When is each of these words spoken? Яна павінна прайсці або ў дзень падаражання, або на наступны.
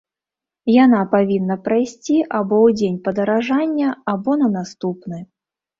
Яна 0.83 1.01
павінна 1.11 1.57
прайсці 1.69 2.17
або 2.39 2.55
ў 2.65 2.67
дзень 2.81 2.99
падаражання, 3.09 3.89
або 4.17 4.31
на 4.43 4.47
наступны. 4.61 5.27